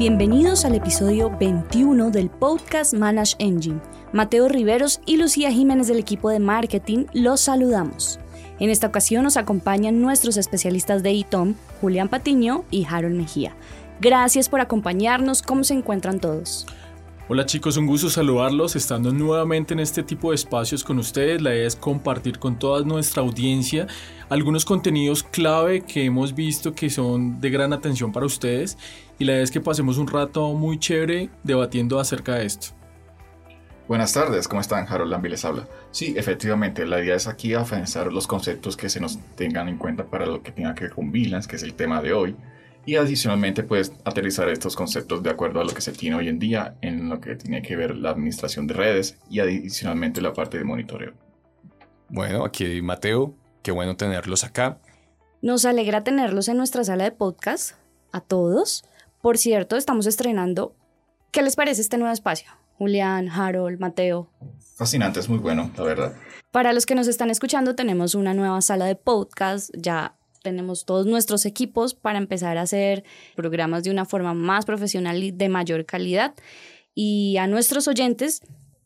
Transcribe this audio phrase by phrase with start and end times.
[0.00, 3.82] Bienvenidos al episodio 21 del podcast Manage Engine.
[4.14, 8.18] Mateo Riveros y Lucía Jiménez del equipo de marketing los saludamos.
[8.60, 13.54] En esta ocasión nos acompañan nuestros especialistas de ITOM, Julián Patiño y Harold Mejía.
[14.00, 15.42] Gracias por acompañarnos.
[15.42, 16.66] ¿Cómo se encuentran todos?
[17.32, 21.40] Hola chicos, un gusto saludarlos, estando nuevamente en este tipo de espacios con ustedes.
[21.40, 23.86] La idea es compartir con toda nuestra audiencia
[24.28, 28.76] algunos contenidos clave que hemos visto que son de gran atención para ustedes
[29.20, 32.70] y la idea es que pasemos un rato muy chévere debatiendo acerca de esto.
[33.86, 34.88] Buenas tardes, ¿cómo están?
[34.88, 35.68] Harold Lambi les habla.
[35.92, 40.04] Sí, efectivamente, la idea es aquí afianzar los conceptos que se nos tengan en cuenta
[40.04, 42.34] para lo que tenga que ver con VLANs, que es el tema de hoy,
[42.86, 46.38] y adicionalmente pues aterrizar estos conceptos de acuerdo a lo que se tiene hoy en
[46.38, 50.58] día en lo que tiene que ver la administración de redes y adicionalmente la parte
[50.58, 51.12] de monitoreo.
[52.08, 54.80] Bueno, aquí Mateo, qué bueno tenerlos acá.
[55.42, 57.76] Nos alegra tenerlos en nuestra sala de podcast,
[58.12, 58.84] a todos.
[59.22, 60.74] Por cierto, estamos estrenando.
[61.30, 62.50] ¿Qué les parece este nuevo espacio?
[62.76, 64.30] Julián, Harold, Mateo.
[64.76, 66.14] Fascinante, es muy bueno, la verdad.
[66.50, 71.06] Para los que nos están escuchando, tenemos una nueva sala de podcast ya tenemos todos
[71.06, 73.04] nuestros equipos para empezar a hacer
[73.36, 76.34] programas de una forma más profesional y de mayor calidad.
[76.94, 78.42] Y a nuestros oyentes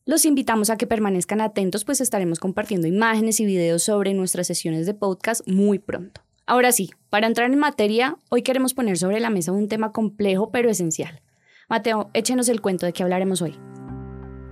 [0.07, 4.87] los invitamos a que permanezcan atentos, pues estaremos compartiendo imágenes y videos sobre nuestras sesiones
[4.87, 6.21] de podcast muy pronto.
[6.47, 10.51] Ahora sí, para entrar en materia, hoy queremos poner sobre la mesa un tema complejo
[10.51, 11.23] pero esencial.
[11.71, 13.57] Mateo, échenos el cuento de qué hablaremos hoy.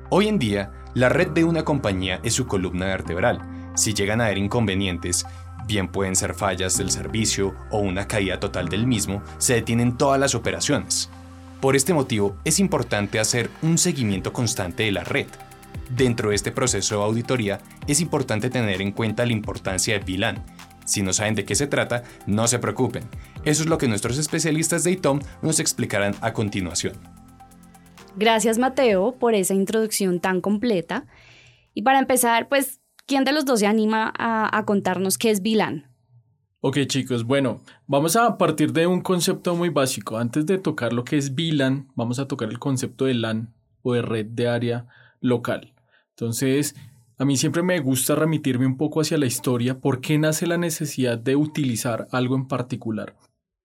[0.08, 3.72] Hoy en día, la red de una compañía es su columna vertebral.
[3.74, 5.26] Si llegan a haber inconvenientes,
[5.66, 10.20] bien pueden ser fallas del servicio o una caída total del mismo, se detienen todas
[10.20, 11.10] las operaciones.
[11.60, 15.26] Por este motivo, es importante hacer un seguimiento constante de la red.
[15.90, 20.44] Dentro de este proceso de auditoría, es importante tener en cuenta la importancia del VLAN.
[20.84, 23.04] Si no saben de qué se trata, no se preocupen.
[23.44, 26.94] Eso es lo que nuestros especialistas de ITOM nos explicarán a continuación.
[28.16, 31.06] Gracias Mateo por esa introducción tan completa.
[31.74, 32.81] Y para empezar, pues
[33.12, 35.84] ¿Quién de los dos se anima a, contarnos qué es VLAN?
[36.62, 40.16] Ok chicos, bueno, vamos a partir de un concepto muy básico.
[40.16, 43.52] Antes de tocar lo que es VLAN, vamos a tocar el concepto de LAN
[43.82, 44.86] o de red de área
[45.20, 45.74] local.
[46.16, 46.74] Entonces,
[47.18, 50.56] a mí siempre me gusta remitirme un poco hacia la historia, por qué nace la
[50.56, 53.14] necesidad de utilizar algo en particular.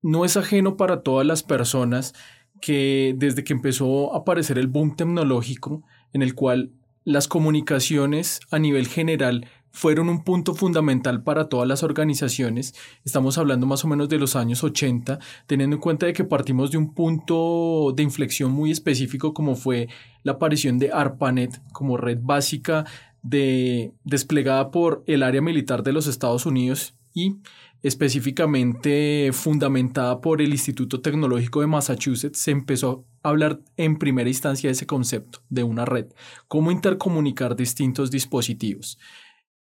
[0.02, 2.14] No es ajeno para todas las personas
[2.60, 6.72] que desde que empezó a aparecer el boom tecnológico, en el cual
[7.06, 12.74] las comunicaciones a nivel general fueron un punto fundamental para todas las organizaciones.
[13.04, 16.72] Estamos hablando más o menos de los años 80, teniendo en cuenta de que partimos
[16.72, 19.88] de un punto de inflexión muy específico como fue
[20.24, 22.84] la aparición de ARPANET como red básica
[23.22, 27.36] de, desplegada por el área militar de los Estados Unidos y
[27.82, 34.68] específicamente fundamentada por el Instituto Tecnológico de Massachusetts, se empezó a hablar en primera instancia
[34.68, 36.06] de ese concepto de una red,
[36.48, 38.98] cómo intercomunicar distintos dispositivos.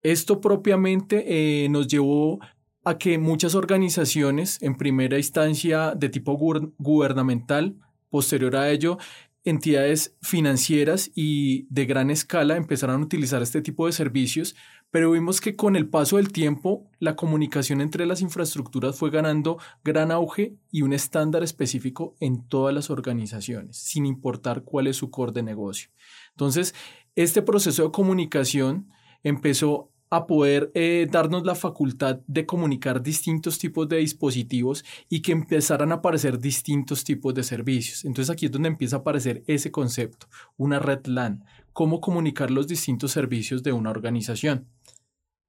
[0.02, 2.40] Esto propiamente eh, nos llevó
[2.84, 6.38] a que muchas organizaciones, en primera instancia de tipo
[6.78, 7.76] gubernamental,
[8.10, 8.98] posterior a ello,
[9.44, 14.56] entidades financieras y de gran escala empezaron a utilizar este tipo de servicios
[14.92, 19.58] pero vimos que con el paso del tiempo la comunicación entre las infraestructuras fue ganando
[19.84, 25.12] gran auge y un estándar específico en todas las organizaciones, sin importar cuál es su
[25.12, 25.90] core de negocio.
[26.32, 26.74] Entonces,
[27.16, 28.90] este proceso de comunicación
[29.24, 35.32] empezó a poder eh, darnos la facultad de comunicar distintos tipos de dispositivos y que
[35.32, 38.06] empezaran a aparecer distintos tipos de servicios.
[38.06, 42.68] Entonces aquí es donde empieza a aparecer ese concepto, una red LAN, cómo comunicar los
[42.68, 44.68] distintos servicios de una organización.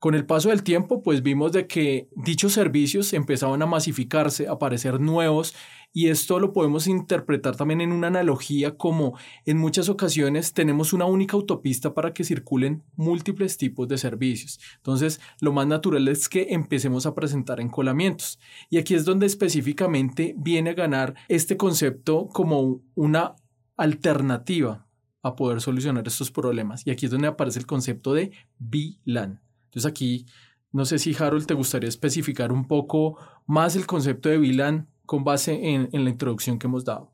[0.01, 4.53] Con el paso del tiempo, pues vimos de que dichos servicios empezaban a masificarse, a
[4.53, 5.55] aparecer nuevos,
[5.93, 11.05] y esto lo podemos interpretar también en una analogía como en muchas ocasiones tenemos una
[11.05, 14.59] única autopista para que circulen múltiples tipos de servicios.
[14.77, 18.39] Entonces, lo más natural es que empecemos a presentar encolamientos.
[18.71, 23.35] Y aquí es donde específicamente viene a ganar este concepto como una
[23.77, 24.87] alternativa
[25.23, 26.87] a poder solucionar estos problemas.
[26.87, 29.43] Y aquí es donde aparece el concepto de VLAN.
[29.71, 30.27] Entonces aquí,
[30.73, 35.23] no sé si Harold te gustaría especificar un poco más el concepto de VLAN con
[35.23, 37.13] base en, la introducción que hemos dado.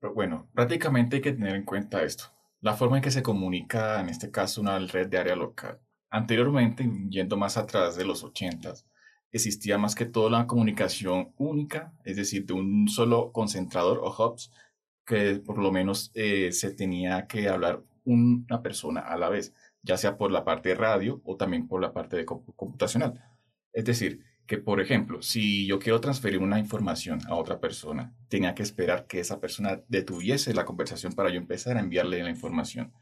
[0.00, 2.24] Pero bueno, prácticamente hay que tener en cuenta esto.
[2.60, 5.80] La forma en que se comunica, en este caso, una red de área local.
[6.10, 8.74] Anteriormente, yendo más atrás de los 80,
[9.30, 14.50] existía más que todo la comunicación única, es decir, de un solo concentrador o hubs,
[15.04, 19.52] que por lo menos eh, se tenía que hablar una persona a la vez
[19.86, 23.22] ya sea por la parte de radio o también por la parte de computacional.
[23.72, 28.54] Es decir, que, por ejemplo, si yo quiero transferir una información a otra persona, tenía
[28.54, 32.92] que esperar que esa persona detuviese la conversación para yo empezar a enviarle la información.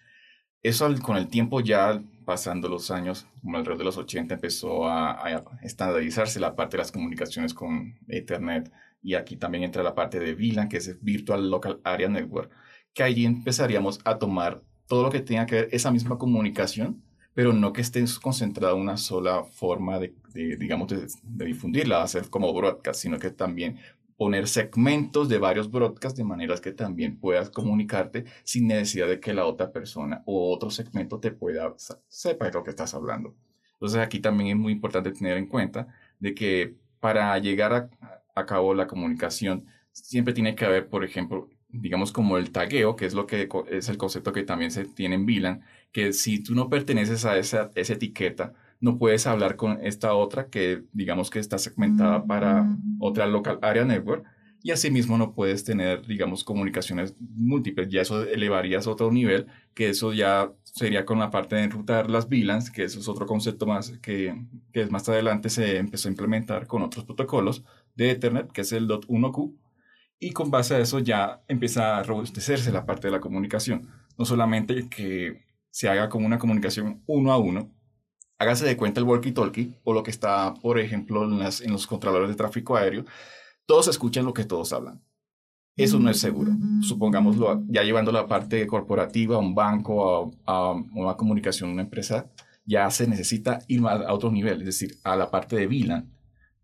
[0.63, 5.13] Eso con el tiempo ya pasando los años, como alrededor de los 80, empezó a,
[5.13, 8.71] a, estandarizarse la parte de las comunicaciones con Ethernet
[9.03, 12.51] y aquí también entra la parte de VLAN, que es Virtual Local Area Network,
[12.95, 17.03] que allí empezaríamos a tomar todo lo que tenga que ver esa misma comunicación,
[17.35, 21.07] pero no que esté concentrada en una sola forma de, digamos, de,
[21.47, 23.79] difundirla, hacer como broadcast, sino que también
[24.17, 29.35] poner segmentos de varios broadcasts de maneras que también puedas comunicarte sin necesidad de que
[29.35, 31.75] la otra persona o otro segmento te pueda
[32.09, 33.35] sepa de lo que estás hablando.
[33.73, 35.89] Entonces aquí también es muy importante tener en cuenta
[36.21, 37.91] de que para llegar
[38.35, 41.49] a cabo la comunicación siempre tiene que haber, por ejemplo,
[41.81, 45.17] digamos como el tagueo, que es lo que es el concepto que también se tiene
[45.17, 45.63] en VLAN,
[45.93, 50.49] que si tú no perteneces a esa, esa etiqueta, no puedes hablar con esta otra
[50.49, 52.67] que digamos que está segmentada para
[53.01, 54.25] otra local area network
[54.63, 59.91] y asimismo no puedes tener digamos comunicaciones múltiples, ya eso elevarías a otro nivel, que
[59.91, 63.67] eso ya sería con la parte de enrutar las VLANs, que eso es otro concepto
[63.67, 64.35] más que,
[64.73, 67.63] que más adelante se empezó a implementar con otros protocolos
[67.95, 69.55] de Ethernet, que es el .1Q,
[70.19, 73.89] y con base a eso ya empieza a robustecerse la parte de la comunicación.
[74.17, 77.73] No solamente que se haga como una comunicación uno a uno,
[78.39, 82.37] hágase de cuenta el walkie-talkie o lo que está, por ejemplo, en, los controladores de
[82.37, 83.05] tráfico aéreo,
[83.67, 85.03] todos escuchan lo que todos hablan.
[85.77, 86.53] Eso no es seguro.
[86.83, 92.31] Supongámoslo, ya llevando la parte corporativa a un banco, a, a una comunicación, una empresa,
[92.65, 96.14] ya se necesita ir a otro nivel, es decir, a la parte de VLAN,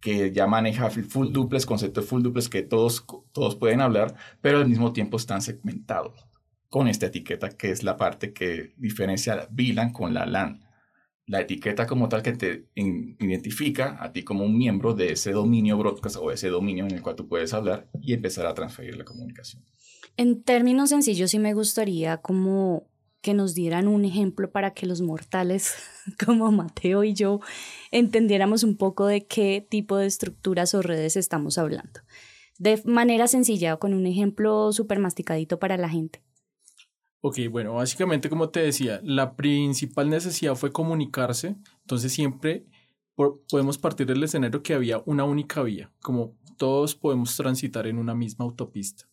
[0.01, 4.59] que ya maneja full duplex, concepto de full duplex que todos, todos pueden hablar, pero
[4.59, 6.27] al mismo tiempo están segmentados
[6.69, 10.65] con esta etiqueta que es la parte que diferencia VLAN con la LAN.
[11.27, 15.79] La etiqueta como tal que te identifica a ti como un miembro de ese dominio
[15.79, 19.05] broadcast o ese dominio en el cual tú puedes hablar y empezar a transferir la
[19.05, 19.65] comunicación.
[20.17, 22.90] En términos sencillos, sí me gustaría como
[23.21, 25.75] que nos dieran un ejemplo para que los mortales
[26.25, 27.41] como Mateo y yo
[27.91, 32.01] entendiéramos un poco de qué tipo de estructuras o redes estamos hablando.
[32.59, 36.23] De manera sencilla, con un ejemplo súper masticadito para la gente.
[37.23, 42.67] Ok, bueno, básicamente como te decía, la principal necesidad fue comunicarse, entonces siempre
[43.51, 48.15] podemos partir del escenario que había una única vía, como todos podemos transitar en una
[48.15, 49.10] misma autopista.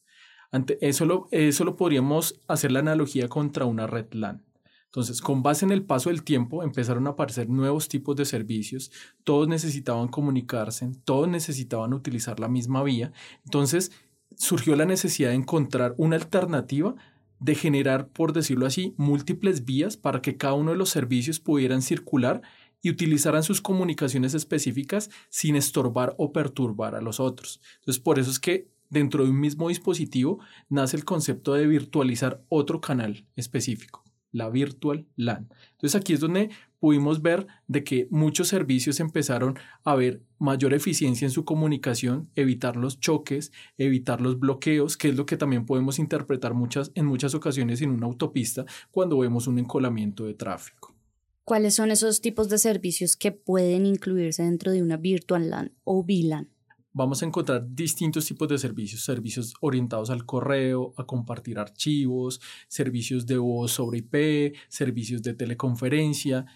[0.52, 4.44] Ante eso, lo, eso lo podríamos hacer la analogía contra una red LAN.
[4.86, 8.92] Entonces, con base en el paso del tiempo, empezaron a aparecer nuevos tipos de servicios,
[9.24, 13.12] todos necesitaban comunicarse, todos necesitaban utilizar la misma vía.
[13.44, 13.92] Entonces,
[14.38, 16.96] surgió la necesidad de encontrar una alternativa
[17.40, 21.82] de generar, por decirlo así, múltiples vías para que cada uno de los servicios pudieran
[21.82, 22.42] circular
[22.82, 27.62] y utilizaran sus comunicaciones específicas sin estorbar o perturbar a los otros.
[27.80, 30.39] Entonces, por eso es que dentro de un mismo dispositivo
[30.69, 35.50] nace el concepto de virtualizar otro canal específico, la Virtual LAN.
[35.72, 36.50] Entonces aquí es donde
[36.80, 42.75] pudimos ver de que muchos servicios empezaron a ver mayor eficiencia en su comunicación, evitar
[42.75, 47.34] los choques, evitar los bloqueos, que es lo que también podemos interpretar muchas, en muchas
[47.34, 50.95] ocasiones en una autopista cuando vemos un encolamiento de tráfico.
[51.44, 56.04] ¿Cuáles son esos tipos de servicios que pueden incluirse dentro de una Virtual LAN o
[56.04, 56.50] VLAN?
[56.98, 63.27] Vamos a encontrar distintos tipos de servicios, servicios orientados al correo, a compartir archivos, servicios
[63.27, 66.48] de voz sobre IP, servicios de teleconferencia,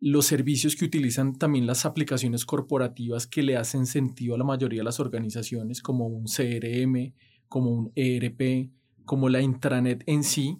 [0.00, 4.80] los servicios que utilizan también las aplicaciones corporativas que le hacen sentido a la mayoría
[4.80, 7.12] de las organizaciones, como un CRM,
[7.46, 8.70] como un ERP,
[9.04, 10.58] como la intranet en sí,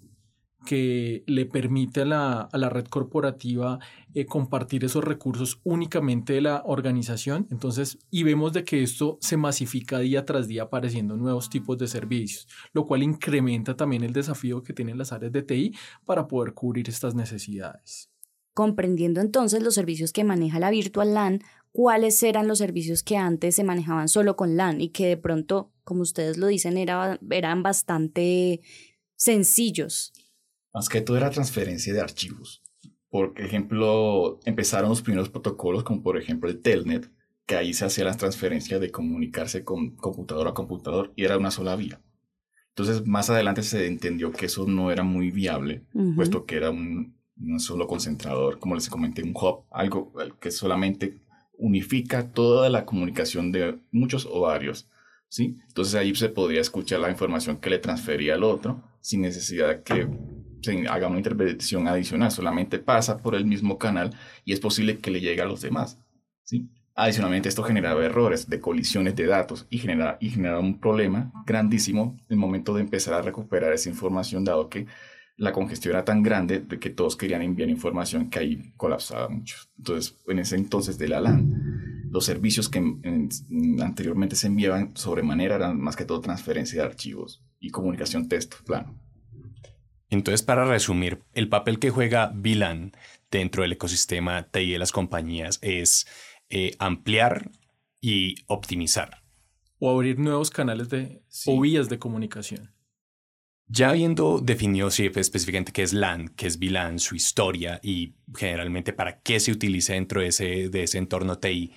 [0.65, 3.79] que le permite a la, red corporativa
[4.15, 7.47] eh, compartir esos recursos únicamente de la organización.
[7.51, 11.89] Entonces, y vemos de que esto se masifica día tras día apareciendo nuevos tipos de
[11.89, 16.55] servicios, lo cual incrementa también el desafío que tienen las áreas de TI para poder
[16.55, 18.11] cubrir estas necesidades.
[18.55, 21.41] Comprendiendo entonces los servicios que maneja la Virtual LAN,
[21.73, 25.73] ¿cuáles eran los servicios que antes se manejaban solo con LAN y que de pronto,
[25.85, 28.61] como ustedes lo dicen, era, eran bastante
[29.17, 30.13] sencillos?
[30.73, 32.63] Más que todo era transferencia de archivos.
[33.11, 37.11] Por ejemplo, empezaron los primeros protocolos, como por ejemplo el Telnet,
[37.47, 41.51] que ahí se hacía la transferencia de comunicarse con computador a computador y era una
[41.51, 42.01] sola vía.
[42.71, 45.83] Entonces, más adelante se entendió que eso no era muy viable,
[46.17, 47.15] puesto que era un,
[47.59, 51.21] solo concentrador, como les comenté, un hub, algo que solamente
[51.59, 54.89] unifica toda la comunicación de muchos o varios.
[55.29, 55.59] ¿sí?
[55.69, 59.83] Entonces ahí se podría escuchar la información que le transfería al otro sin necesidad de
[59.83, 60.09] que
[60.63, 64.15] se haga una interpretación adicional, solamente pasa por el mismo canal
[64.45, 65.99] y es posible que le llegue a los demás.
[66.45, 66.69] ¿sí?
[66.95, 72.27] Adicionalmente, esto generaba errores de colisiones de datos y genera, y un problema grandísimo en
[72.31, 74.87] el momento de empezar a recuperar esa información, dado que
[75.37, 79.57] la congestión era tan grande de que todos querían enviar información que ahí colapsaba mucho.
[79.79, 82.79] Entonces, en ese entonces de la LAN, los servicios que
[83.81, 88.95] anteriormente se enviaban sobremanera eran más que todo transferencia de archivos y comunicación texto plano.
[90.13, 92.93] Entonces, para resumir, el papel que juega VLAN
[93.31, 96.07] dentro del ecosistema TI de las compañías es
[96.51, 97.51] eh, ampliar
[97.99, 99.23] y optimizar.
[99.79, 102.75] O abrir nuevos canales de, o vías de comunicación.
[103.69, 109.23] Ya habiendo definido específicamente qué es LAN, qué es VLAN, su historia y generalmente para
[109.23, 111.73] qué se utiliza dentro de ese, de ese entorno TI,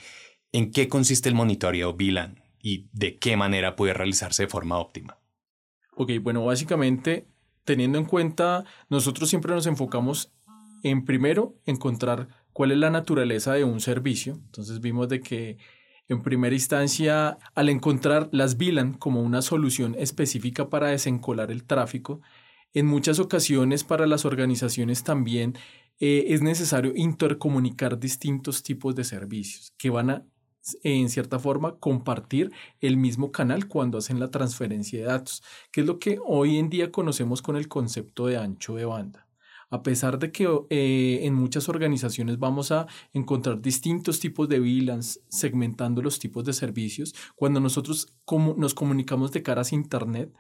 [0.52, 5.22] ¿en qué consiste el monitoreo VLAN y de qué manera puede realizarse de forma óptima?
[5.96, 7.30] Ok, bueno, básicamente,
[7.66, 10.32] teniendo en cuenta, nosotros siempre nos enfocamos
[10.84, 14.34] en primero encontrar cuál es la naturaleza de un servicio.
[14.46, 15.58] Entonces vimos de que
[16.08, 22.22] en primera instancia, al encontrar las VLAN como una solución específica para desencolar el tráfico,
[22.74, 25.58] en muchas ocasiones para las organizaciones también
[26.00, 30.26] eh, es necesario intercomunicar distintos tipos de servicios que van a,
[30.84, 35.88] en cierta forma, compartir el mismo canal cuando hacen la transferencia de datos, que es
[35.88, 39.26] lo que hoy en día conocemos con el concepto de ancho de banda
[39.70, 45.22] a pesar de que eh, en muchas organizaciones vamos a encontrar distintos tipos de VLANs
[45.28, 48.14] segmentando los tipos de servicios, cuando nosotros
[48.58, 50.34] nos comunicamos de caras a Internet,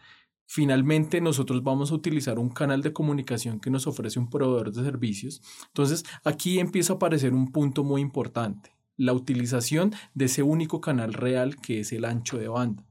[0.45, 4.83] finalmente nosotros vamos a utilizar un canal de comunicación que nos ofrece un proveedor de
[4.83, 5.41] servicios.
[5.67, 11.13] Entonces, aquí empieza a aparecer un punto muy importante, la utilización de ese único canal
[11.13, 12.85] real que es el ancho de banda.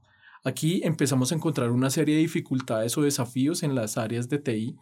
[0.45, 4.77] Aquí empezamos a encontrar una serie de dificultades o desafíos en las áreas de TI,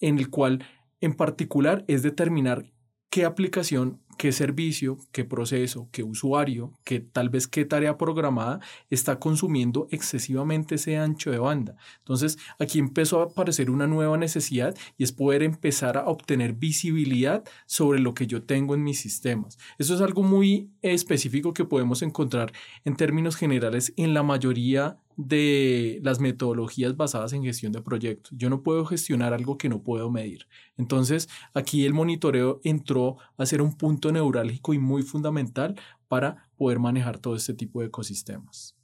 [0.00, 0.64] en el cual
[1.00, 2.72] en particular es determinar
[3.12, 9.18] qué aplicación, qué servicio, qué proceso, qué usuario, qué tal vez qué tarea programada está
[9.18, 11.76] consumiendo excesivamente ese ancho de banda.
[11.98, 17.44] Entonces, aquí empezó a aparecer una nueva necesidad y es poder empezar a obtener visibilidad
[17.66, 19.58] sobre lo que yo tengo en mis sistemas.
[19.76, 22.50] Eso es algo muy específico que podemos encontrar
[22.86, 24.96] en términos generales en la mayoría
[25.28, 28.32] de las metodologías basadas en gestión de proyectos.
[28.36, 30.46] Yo no puedo gestionar algo que no puedo medir.
[30.76, 36.78] Entonces, aquí el monitoreo entró a ser un punto neurálgico y muy fundamental para poder
[36.78, 38.76] manejar todo este tipo de ecosistemas.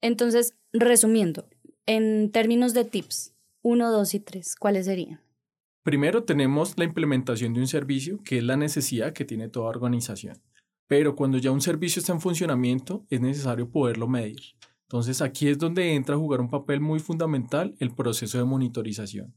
[0.00, 1.48] Entonces, resumiendo,
[1.86, 5.20] en términos de tips, 1, 2 y 3, ¿cuáles serían?
[5.82, 10.40] Primero tenemos la implementación de un servicio, que es la necesidad que tiene toda organización.
[10.86, 14.40] Pero cuando ya un servicio está en funcionamiento, es necesario poderlo medir.
[14.90, 19.32] Entonces aquí es donde entra a jugar un papel muy fundamental el proceso de monitorización.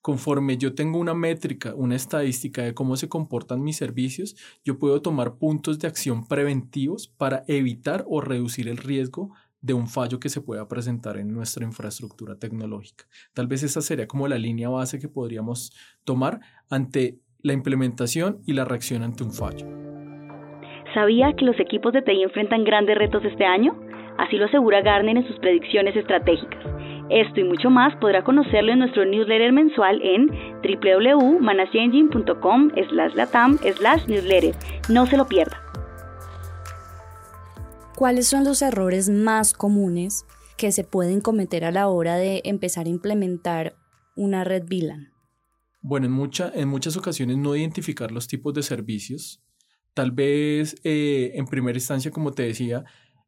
[0.00, 5.02] Conforme yo tengo una métrica, una estadística de cómo se comportan mis servicios, yo puedo
[5.02, 10.28] tomar puntos de acción preventivos para evitar o reducir el riesgo de un fallo que
[10.28, 13.06] se pueda presentar en nuestra infraestructura tecnológica.
[13.34, 15.72] Tal vez esa sería como la línea base que podríamos
[16.04, 16.38] tomar
[16.70, 19.66] ante la implementación y la reacción ante un fallo.
[20.94, 23.76] ¿Sabía que los equipos de TI enfrentan grandes retos este año?
[24.18, 26.64] Así lo asegura Garner en sus predicciones estratégicas.
[27.10, 30.28] Esto y mucho más podrá conocerlo en nuestro newsletter mensual en
[30.62, 34.54] www.manasyengine.com slash latam slash newsletter.
[34.88, 35.60] No se lo pierda.
[37.96, 40.26] ¿Cuáles son los errores más comunes
[40.56, 43.74] que se pueden cometer a la hora de empezar a implementar
[44.16, 45.10] una red VLAN?
[45.82, 49.42] Bueno, en, mucha, en muchas ocasiones no identificar los tipos de servicios.
[49.94, 52.84] Tal vez eh, en primera instancia, como te decía,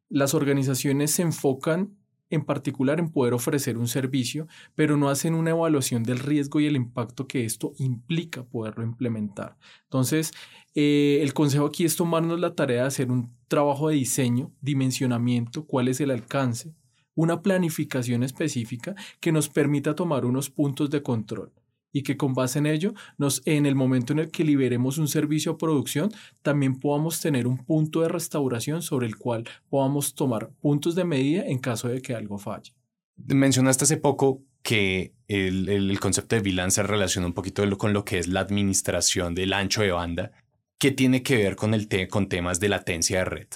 [0.09, 1.97] las organizaciones se enfocan
[2.29, 6.65] en particular en poder ofrecer un servicio, pero no hacen una evaluación del riesgo y
[6.65, 9.57] el impacto que esto implica poderlo implementar.
[9.83, 10.31] Entonces,
[10.73, 15.65] eh, el consejo aquí es tomarnos la tarea de hacer un trabajo de diseño, dimensionamiento,
[15.65, 16.73] cuál es el alcance,
[17.13, 21.53] una planificación específica que nos permita tomar unos puntos de control
[21.95, 25.07] y que con base en ello, nos, en el momento en el que liberemos un
[25.07, 26.11] servicio a producción,
[26.41, 31.45] también podamos tener un punto de restauración sobre el cual podamos tomar puntos de medida
[31.45, 32.73] en caso de que algo falle.
[33.15, 38.19] Mencionaste hace poco que el, concepto de VLAN se relaciona un poquito con lo que
[38.19, 40.33] es la administración del ancho de banda.
[40.77, 43.47] ¿Qué tiene que ver con, el con temas de latencia de red?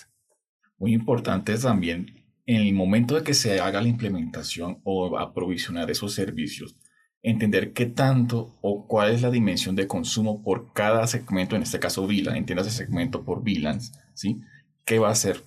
[0.77, 6.13] Muy importante también en el momento de que se haga la implementación o aprovisionar esos
[6.13, 6.77] servicios,
[7.21, 11.79] entender qué tanto o cuál es la dimensión de consumo por cada segmento, en este
[11.79, 14.41] caso VLAN, entiendas el segmento por VLANs, ¿sí?
[14.85, 15.43] ¿Qué va a ser?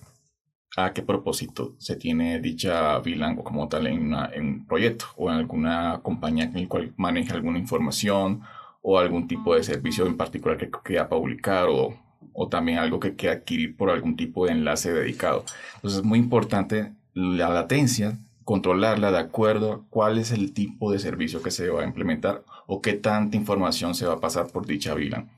[0.75, 5.37] ¿A qué propósito se tiene dicha VLAN o como tal en, un proyecto o en
[5.37, 8.41] alguna compañía en la cual maneja alguna información
[8.81, 11.97] o algún tipo de servicio en particular que quiera publicar o
[12.33, 15.45] o también algo que quiera adquirir por algún tipo de enlace dedicado.
[15.75, 20.99] Entonces es muy importante la latencia, controlarla de acuerdo a cuál es el tipo de
[20.99, 24.65] servicio que se va a implementar o qué tanta información se va a pasar por
[24.65, 25.31] dicha VLAN.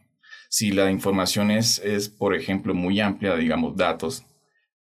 [0.49, 4.25] Si la información es, es, por ejemplo, muy amplia, digamos, datos,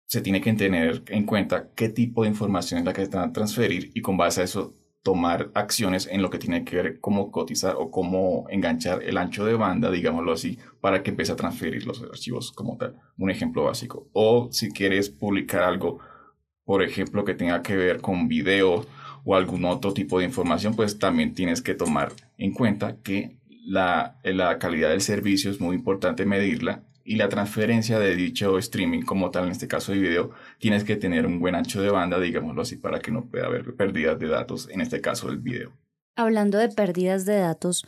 [0.05, 3.23] se tiene que tener en cuenta qué tipo de información es la que se va
[3.23, 6.99] a transferir y con base a eso tomar acciones en lo que tiene que ver
[6.99, 11.37] cómo cotizar o cómo enganchar el ancho de banda, digámoslo así, para que empiece a
[11.37, 12.95] transferir los archivos como tal.
[13.17, 14.09] Un ejemplo básico.
[14.11, 15.99] O si quieres publicar algo,
[16.67, 18.85] por ejemplo, que tenga que ver con video
[19.23, 24.19] o algún otro tipo de información, pues también tienes que tomar en cuenta que la,
[24.25, 29.31] la calidad del servicio es muy importante medirla y la transferencia de dicho streaming como
[29.31, 32.63] tal, en este caso de video, tienes que tener un buen ancho de banda, digámoslo
[32.63, 35.71] así, para que no pueda haber pérdidas de datos, en este caso del video.
[36.17, 37.87] Hablando de pérdidas de datos,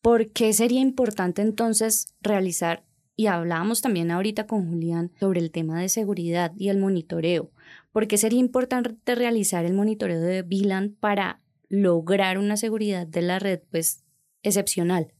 [0.00, 2.84] ¿por qué sería importante entonces realizar,
[3.16, 7.50] y hablábamos también ahorita con Julián sobre el tema de seguridad y el monitoreo,
[7.92, 13.38] ¿por qué sería importante realizar el monitoreo de VLAN para lograr una seguridad de la
[13.38, 14.04] red pues
[14.42, 15.12] excepcional?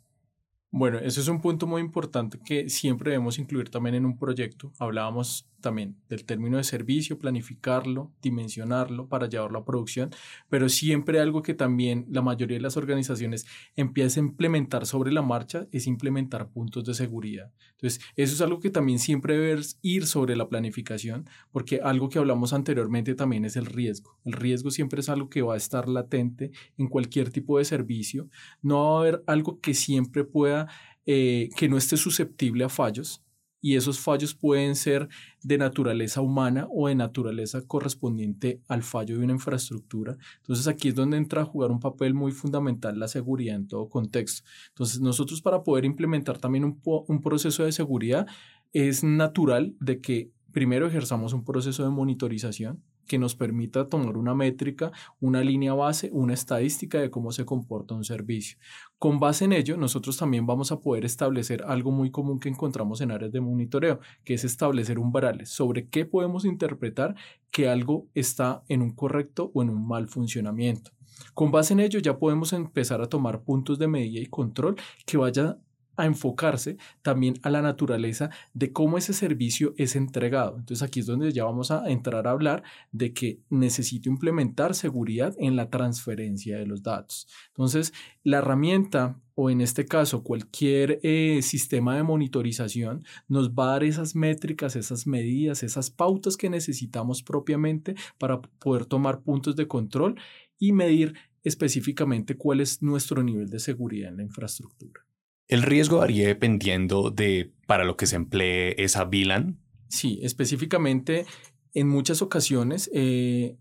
[0.71, 4.73] Bueno, ese es un punto muy importante que siempre debemos incluir también en un proyecto.
[4.79, 10.11] Hablábamos también del término de servicio, planificarlo, dimensionarlo para llevarlo a producción,
[10.49, 15.23] pero siempre algo que también la mayoría de las organizaciones empieza a implementar sobre la
[15.23, 17.53] marcha es implementar puntos de seguridad.
[17.73, 22.19] Entonces, eso es algo que también siempre debe ir sobre la planificación, porque algo que
[22.19, 24.19] hablamos anteriormente también es el riesgo.
[24.25, 28.29] El riesgo siempre es algo que va a estar latente en cualquier tipo de servicio.
[28.63, 30.69] No va a haber algo que siempre pueda,
[31.07, 33.23] eh, que no esté susceptible a fallos
[33.61, 35.09] y esos fallos pueden ser
[35.43, 40.17] de naturaleza humana o de naturaleza correspondiente al fallo de una infraestructura.
[40.39, 43.89] Entonces aquí es donde entra a jugar un papel muy fundamental la seguridad en todo
[43.89, 44.49] contexto.
[44.69, 48.27] Entonces nosotros para poder implementar también un, un proceso de seguridad
[48.73, 54.35] es natural de que primero ejerzamos un proceso de monitorización que nos permita tomar una
[54.35, 58.59] métrica, una línea base, una estadística de cómo se comporta un servicio.
[58.99, 63.01] Con base en ello, nosotros también vamos a poder establecer algo muy común que encontramos
[63.01, 67.15] en áreas de monitoreo, que es establecer umbrales sobre qué podemos interpretar
[67.51, 70.93] que algo está en un correcto o en un mal funcionamiento.
[71.35, 75.17] Con base en ello ya podemos empezar a tomar puntos de medida y control que
[75.17, 75.59] vayan
[76.01, 80.57] a enfocarse también a la naturaleza de cómo ese servicio es entregado.
[80.59, 85.35] Entonces aquí es donde ya vamos a entrar a hablar de que necesito implementar seguridad
[85.39, 87.29] en la transferencia de los datos.
[87.49, 93.73] Entonces la herramienta o en este caso cualquier eh, sistema de monitorización nos va a
[93.73, 99.67] dar esas métricas, esas medidas, esas pautas que necesitamos propiamente para poder tomar puntos de
[99.67, 100.21] control
[100.59, 105.10] y medir específicamente cuál es nuestro nivel de seguridad en la infraestructura.
[105.51, 109.59] ¿El riesgo varía dependiendo de para lo que se emplee esa VLAN?
[109.89, 111.27] Sí, específicamente
[111.75, 113.57] en muchas ocasiones eh,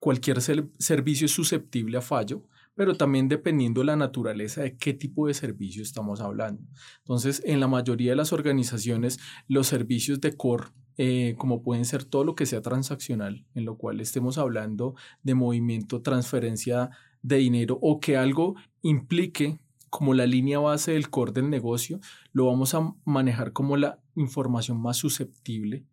[0.00, 5.28] cualquier servicio es susceptible a fallo, pero también dependiendo de la naturaleza de qué tipo
[5.28, 6.64] de servicio estamos hablando.
[6.98, 10.64] Entonces, en la mayoría de las organizaciones, los servicios de core
[10.96, 15.34] eh, como pueden ser todo lo que sea transaccional, en lo cual estemos hablando de
[15.34, 16.90] movimiento, transferencia
[17.22, 19.60] de dinero o que algo implique
[19.90, 22.00] como la línea base del core del negocio,
[22.32, 25.84] lo vamos a manejar como la información más susceptible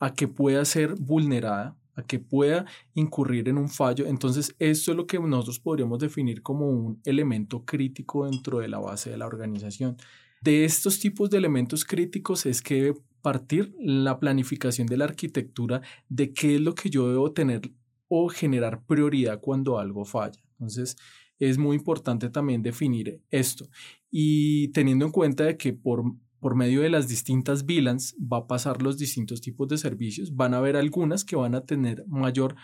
[0.00, 4.06] a que pueda ser vulnerada, a que pueda incurrir en un fallo.
[4.06, 8.78] Entonces, esto es lo que nosotros podríamos definir como un elemento crítico dentro de la
[8.78, 9.96] base de la organización.
[10.42, 15.80] De estos tipos de elementos críticos es que debe partir la planificación de la arquitectura
[16.10, 17.72] de qué es lo que yo debo tener
[18.08, 20.42] o generar prioridad cuando algo falla.
[20.52, 20.96] Entonces,
[21.38, 23.68] es muy importante también definir esto.
[24.10, 26.04] Y teniendo en cuenta de que por,
[26.40, 30.54] por medio de las distintas VLANs va a pasar los distintos tipos de servicios, van
[30.54, 32.56] a haber algunas que van a tener mayor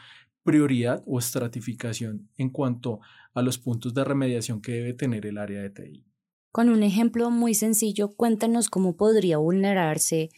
[0.42, 3.00] prioridad o estratificación en cuanto
[3.34, 6.04] a los puntos de remediación que debe tener el área de TI.
[6.52, 10.30] Con un ejemplo muy sencillo, cuéntanos cómo podría vulnerarse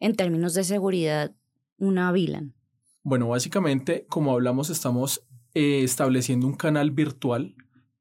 [0.00, 1.34] en términos de seguridad
[1.78, 2.54] una VLAN.
[3.02, 5.24] Bueno, básicamente, como hablamos, estamos
[5.54, 7.54] eh, estableciendo un canal virtual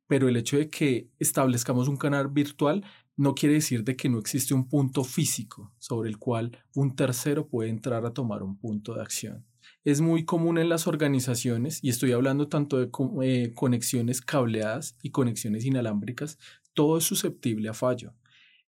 [0.09, 2.83] pero el hecho de que establezcamos un canal virtual
[3.15, 7.47] no quiere decir de que no existe un punto físico sobre el cual un tercero
[7.47, 9.45] puede entrar a tomar un punto de acción.
[9.83, 12.89] Es muy común en las organizaciones, y estoy hablando tanto de
[13.21, 16.39] eh, conexiones cableadas y conexiones inalámbricas,
[16.73, 18.15] todo es susceptible a fallo.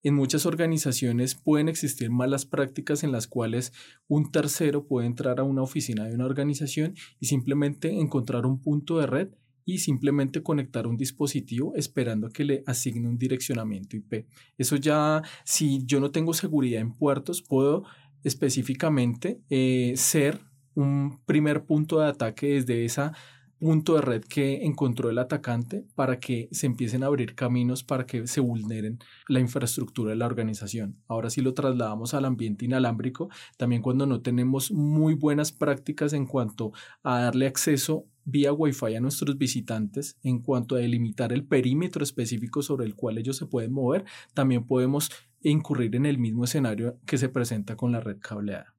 [0.03, 3.73] En muchas organizaciones pueden existir malas prácticas en las cuales
[4.09, 8.99] un tercero puede entrar a una oficina de una organización y simplemente encontrar un punto
[8.99, 9.29] de red
[9.69, 14.25] y simplemente conectar un dispositivo esperando que le asigne un direccionamiento IP.
[14.57, 17.85] Eso ya, si yo no tengo seguridad en puertos, puedo
[18.25, 20.41] específicamente eh, ser
[20.75, 23.13] un primer punto de ataque desde esa
[23.59, 28.07] punto de red que encontró el atacante para que se empiecen a abrir caminos para
[28.07, 30.97] que se vulneren la infraestructura de la organización.
[31.09, 36.27] Ahora si lo trasladamos al ambiente inalámbrico, también cuando no tenemos muy buenas prácticas en
[36.27, 42.03] cuanto a darle acceso vía Wi-Fi a nuestros visitantes, en cuanto a delimitar el perímetro
[42.03, 46.99] específico sobre el cual ellos se pueden mover, también podemos incurrir en el mismo escenario
[47.07, 48.78] que se presenta con la red cableada.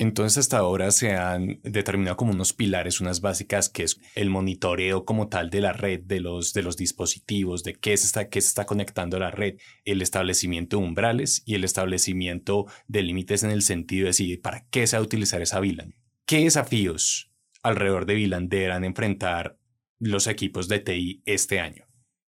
[0.00, 5.04] Entonces hasta ahora se han determinado como unos pilares, unas básicas, que es el monitoreo
[5.04, 8.40] como tal de la red, de los, de los dispositivos, de qué se, está, qué
[8.40, 13.42] se está conectando a la red, el establecimiento de umbrales y el establecimiento de límites
[13.42, 15.94] en el sentido de decir para qué se va a utilizar esa VLAN.
[16.24, 17.30] ¿Qué desafíos
[17.62, 19.58] alrededor de VLAN deberán enfrentar
[19.98, 21.84] los equipos de TI este año?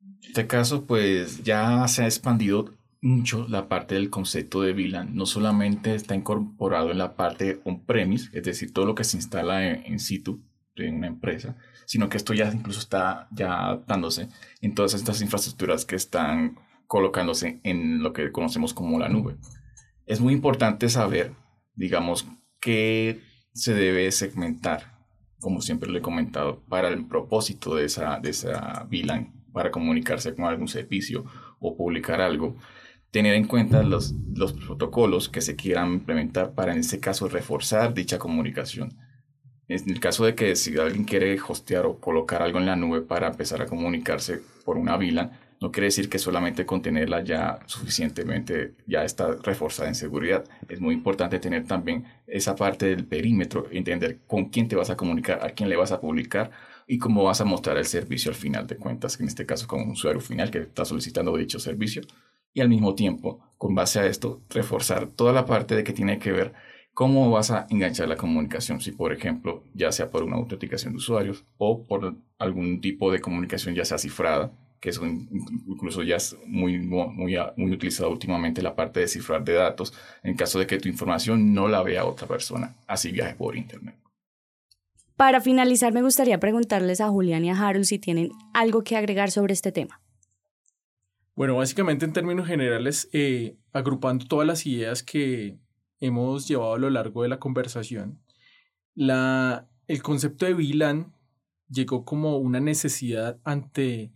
[0.01, 2.73] En este caso, pues ya se ha expandido
[3.07, 5.15] mucho la parte del concepto de VLAN.
[5.15, 9.67] No solamente está incorporado en la parte on-premise, es decir, todo lo que se instala
[9.67, 10.43] en, situ
[10.75, 14.29] de una empresa, sino que esto ya incluso está ya adaptándose
[14.61, 19.37] en todas estas infraestructuras que están colocándose en lo que conocemos como la nube.
[20.05, 21.33] Es muy importante saber,
[21.75, 22.27] digamos,
[22.61, 25.07] qué se debe segmentar,
[25.39, 30.35] como siempre lo he comentado, para el propósito de esa, de esa VLAN, para comunicarse
[30.35, 31.25] con algún servicio
[31.59, 32.57] o publicar algo
[33.17, 37.95] tener en cuenta los, los protocolos que se quieran implementar para, en este caso, reforzar
[37.95, 38.95] dicha comunicación.
[39.69, 43.01] En el caso de que si alguien quiere hostear o colocar algo en la nube
[43.01, 45.31] para empezar a comunicarse por una VLAN,
[45.63, 50.45] no quiere decir que solamente contenerla ya suficientemente ya está reforzada en seguridad.
[50.69, 54.97] Es muy importante tener también esa parte del perímetro, entender con quién te vas a
[54.99, 56.51] comunicar, a quién le vas a publicar
[56.87, 59.81] y cómo vas a mostrar el servicio al final de cuentas, en este caso con
[59.81, 62.03] un usuario final que está solicitando dicho servicio
[62.57, 66.19] y al mismo tiempo, con base a esto, reforzar toda la parte de que tiene
[66.19, 66.55] que ver
[66.95, 70.97] cómo vas a enganchar la comunicación, si por ejemplo, ya sea por una autenticación de
[70.97, 76.35] usuarios o por algún tipo de comunicación ya sea cifrada, que eso incluso ya es
[76.47, 79.93] muy, muy, muy utilizado últimamente la parte de cifrar de datos,
[80.23, 83.97] en caso de que tu información no la vea otra persona, así viaje por Internet.
[85.15, 89.31] Para finalizar, me gustaría preguntarles a Julián y a Harold si tienen algo que agregar
[89.31, 90.01] sobre este tema.
[91.37, 95.59] Bueno, básicamente en términos generales, eh, agrupando todas las ideas que
[96.01, 98.23] hemos llevado a lo largo de la conversación,
[98.95, 101.13] la, el concepto de VLAN
[101.69, 104.15] llegó como una necesidad ante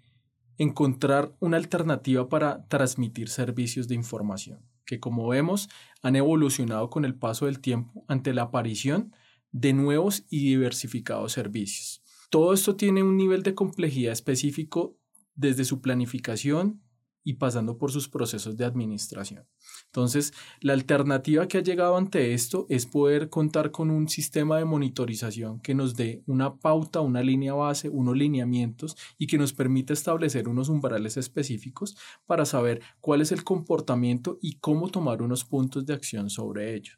[0.56, 5.68] encontrar una alternativa para transmitir servicios de información, que como vemos
[6.00, 9.14] han evolucionado con el paso del tiempo ante la aparición
[9.52, 12.02] de nuevos y diversificados servicios.
[12.30, 14.96] Todo esto tiene un nivel de complejidad específico
[15.34, 16.80] desde su planificación,
[17.22, 19.46] y pasando por sus procesos de administración.
[19.86, 24.64] Entonces, la alternativa que ha llegado ante esto es poder contar con un sistema de
[24.64, 29.92] monitorización que nos dé una pauta, una línea base, unos lineamientos y que nos permita
[29.92, 35.84] establecer unos umbrales específicos para saber cuál es el comportamiento y cómo tomar unos puntos
[35.86, 36.94] de acción sobre ello.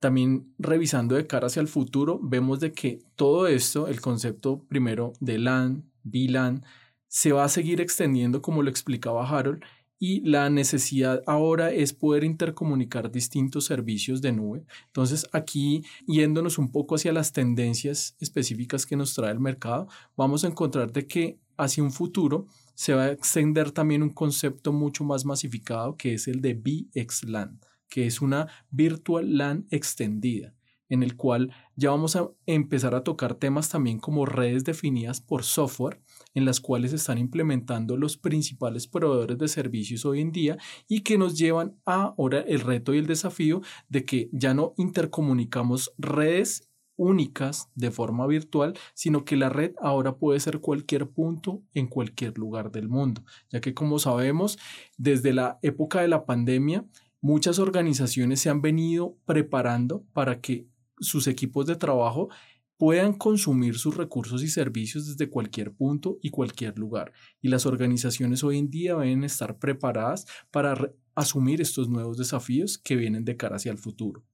[0.00, 5.12] También revisando de cara hacia el futuro, vemos de que todo esto, el concepto primero
[5.18, 6.64] de LAN, VLAN,
[7.08, 9.62] se va a seguir extendiendo como lo explicaba Harold
[9.98, 14.64] y la necesidad ahora es poder intercomunicar distintos servicios de nube.
[14.86, 20.44] Entonces aquí yéndonos un poco hacia las tendencias específicas que nos trae el mercado, vamos
[20.44, 25.02] a encontrar de que hacia un futuro se va a extender también un concepto mucho
[25.02, 30.54] más masificado que es el de VXLAN, que es una Virtual LAN extendida
[30.88, 35.44] en el cual ya vamos a empezar a tocar temas también como redes definidas por
[35.44, 36.00] software,
[36.34, 41.18] en las cuales están implementando los principales proveedores de servicios hoy en día y que
[41.18, 46.68] nos llevan a ahora el reto y el desafío de que ya no intercomunicamos redes
[46.96, 52.36] únicas de forma virtual, sino que la red ahora puede ser cualquier punto en cualquier
[52.36, 54.58] lugar del mundo, ya que como sabemos,
[54.96, 56.84] desde la época de la pandemia,
[57.20, 60.66] muchas organizaciones se han venido preparando para que
[61.00, 62.28] sus equipos de trabajo
[62.78, 67.12] puedan consumir sus recursos y servicios desde cualquier punto y cualquier lugar.
[67.42, 72.96] Y las organizaciones hoy en día deben estar preparadas para asumir estos nuevos desafíos que
[72.96, 74.24] vienen de cara hacia el futuro.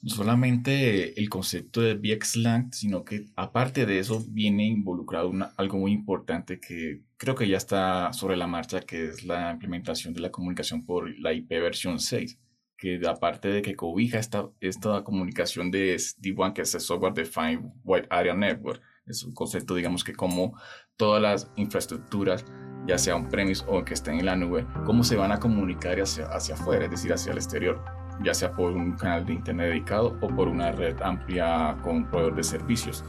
[0.00, 5.90] No solamente el concepto de VXLAN, sino que aparte de eso viene involucrado algo muy
[5.90, 10.30] importante que creo que ya está sobre la marcha, que es la implementación de la
[10.30, 12.38] comunicación por la IP versión 6
[12.78, 17.72] que aparte de que cobija esta, esta comunicación de SD1, que es el Software Defined
[17.84, 20.52] Wide Area Network, Es un concepto, digamos, que como
[20.96, 22.44] todas las infraestructuras,
[22.86, 25.98] ya sea un premise o que estén en la nube, cómo se van a comunicar
[25.98, 27.82] hacia, hacia afuera, es decir, hacia el exterior,
[28.22, 32.10] ya sea por un canal de internet dedicado o por una red amplia con un
[32.10, 33.02] proveedor de servicios.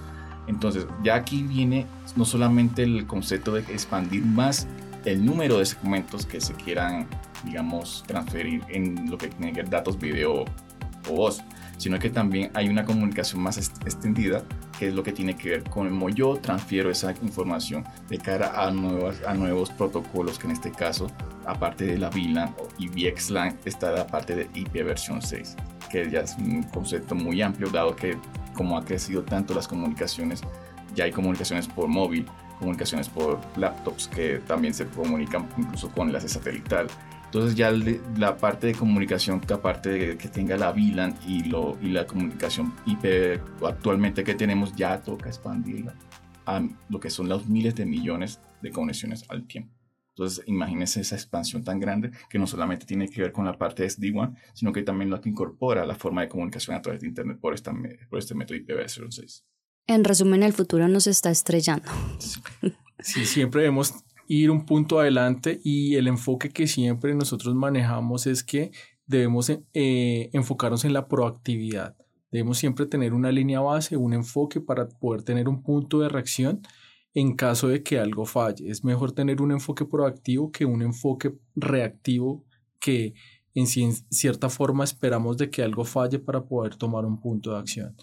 [0.47, 4.67] Entonces, ya aquí viene no solamente el concepto de expandir más
[5.05, 7.08] el número de segmentos que se quieran,
[7.43, 10.45] digamos, transferir en lo que tiene que ver datos, video
[11.10, 11.41] o voz,
[11.78, 14.43] sino que también hay una comunicación más extendida,
[14.78, 18.65] que es lo que tiene que ver con cómo yo transfiero esa información de cara
[18.65, 21.08] a, nuevas, a nuevos protocolos, que en este caso,
[21.45, 25.56] aparte de la VLAN y VXLAN, está la parte de IP versión 6,
[25.89, 28.17] que ya es un concepto muy amplio, dado que
[28.54, 30.41] como ha crecido tanto las comunicaciones,
[30.95, 32.25] ya hay comunicaciones por móvil,
[32.60, 36.88] comunicaciones por laptops que también se comunican incluso con enlace satelital
[37.29, 37.71] entonces ya
[38.17, 42.07] la parte de comunicación que aparte de que tenga la VLAN y, lo, y la
[42.07, 45.93] comunicación IP actualmente que tenemos ya toca expandirla
[46.47, 49.71] a lo que son los miles de millones de conexiones al tiempo.
[50.15, 53.83] Entonces imagínense esa expansión tan grande que no solamente tiene que ver con la parte
[53.83, 57.09] de SD-WAN, sino que también lo que incorpora la forma de comunicación a través de
[57.09, 57.71] Internet por, esta,
[58.09, 59.43] por este método IPv6.
[59.85, 61.89] En resumen, el futuro nos está estrellando.
[63.01, 63.93] Sí, siempre hemos
[64.29, 68.71] ir un punto adelante y el enfoque que siempre nosotros manejamos es que
[69.07, 71.97] debemos eh, enfocarnos en la proactividad.
[72.31, 76.61] Debemos siempre tener una línea base, un enfoque para poder tener un punto de reacción
[77.15, 78.69] en caso de que algo falle.
[78.69, 82.45] Es mejor tener un enfoque proactivo que un enfoque reactivo
[82.79, 83.15] que
[83.55, 87.95] en cierta forma esperamos de que algo falle para poder tomar un punto de acción.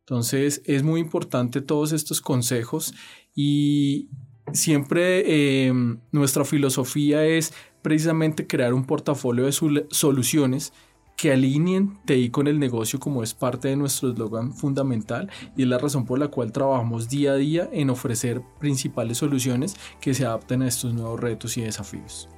[0.00, 2.92] Entonces es muy importante todos estos consejos
[3.34, 4.10] y
[4.52, 9.52] siempre em, nuestra filosofía es precisamente crear un portafolio de
[9.90, 10.72] soluciones
[11.16, 15.68] que alineen TI con el negocio como es parte de nuestro eslogan fundamental y es
[15.68, 20.24] la razón por la cual trabajamos día a día en ofrecer principales soluciones que se
[20.24, 22.30] adapten a estos nuevos retos y desafíos.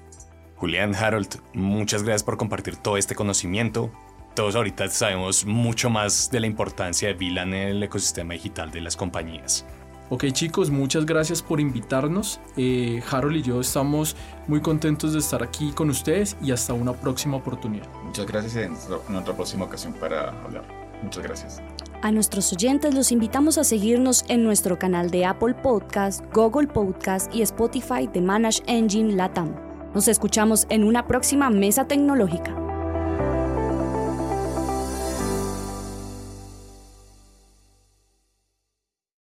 [0.57, 3.93] Julián Harold, muchas gracias por compartir todo este conocimiento.
[4.35, 8.81] Todos ahorita sabemos mucho más de la importancia de VLAN en el ecosistema digital de
[8.81, 9.65] las compañías.
[10.13, 12.39] Ok chicos, muchas gracias por invitarnos.
[12.59, 14.15] Eh, Harold y yo estamos
[14.47, 17.89] muy contentos de estar aquí con ustedes y hasta una próxima oportunidad.
[18.05, 18.75] Muchas gracias en,
[19.09, 20.65] en otra próxima ocasión para hablar.
[21.03, 21.63] Muchas gracias.
[22.03, 27.35] A nuestros oyentes los invitamos a seguirnos en nuestro canal de Apple Podcast, Google Podcast
[27.35, 29.55] y Spotify de Manage Engine Latam.
[29.95, 32.62] Nos escuchamos en una próxima mesa tecnológica.